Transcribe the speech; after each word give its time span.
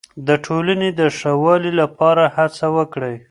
د 0.27 0.29
ټولنې 0.45 0.89
د 0.99 1.01
ښه 1.17 1.31
والي 1.43 1.71
لپاره 1.81 2.23
هڅه 2.35 2.65
وکړئ. 2.77 3.15